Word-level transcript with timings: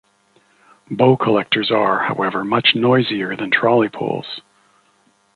Bow 0.89 1.15
collectors 1.15 1.69
are, 1.69 1.99
however, 1.99 2.43
much 2.43 2.69
noisier 2.73 3.35
than 3.35 3.51
trolley 3.51 3.87
poles. 3.87 4.41